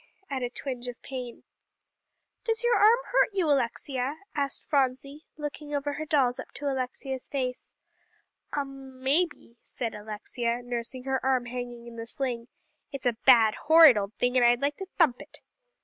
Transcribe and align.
at 0.31 0.41
a 0.41 0.49
twinge 0.49 0.87
of 0.87 0.99
pain. 1.03 1.43
"Does 2.43 2.63
your 2.63 2.75
arm 2.75 2.97
hurt 3.11 3.29
you, 3.33 3.45
Alexia?" 3.47 4.15
asked 4.33 4.67
Phronsie, 4.67 5.25
looking 5.37 5.75
over 5.75 5.93
her 5.93 6.07
dolls 6.07 6.39
up 6.39 6.51
to 6.55 6.65
Alexia's 6.65 7.27
face. 7.27 7.75
"Um 8.51 8.99
maybe," 9.03 9.57
said 9.61 9.93
Alexia, 9.93 10.63
nursing 10.63 11.03
her 11.03 11.23
arm 11.23 11.45
hanging 11.45 11.85
in 11.85 11.97
the 11.97 12.07
sling; 12.07 12.47
"it's 12.91 13.05
a 13.05 13.15
bad, 13.27 13.53
horrid 13.67 13.95
old 13.95 14.15
thing, 14.15 14.35
and 14.35 14.43
I'd 14.43 14.59
like 14.59 14.77
to 14.77 14.87
thump 14.97 15.21
it." 15.21 15.37